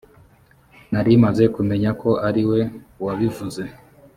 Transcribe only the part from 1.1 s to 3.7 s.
maze kumenya ko ariwe wabivuze